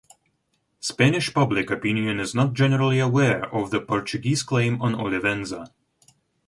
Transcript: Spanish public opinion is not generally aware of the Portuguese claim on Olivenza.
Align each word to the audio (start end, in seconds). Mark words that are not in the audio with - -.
Spanish 0.79 1.31
public 1.31 1.69
opinion 1.69 2.19
is 2.19 2.33
not 2.33 2.55
generally 2.55 2.97
aware 2.97 3.45
of 3.53 3.69
the 3.69 3.79
Portuguese 3.79 4.41
claim 4.41 4.81
on 4.81 4.95
Olivenza. 4.95 5.71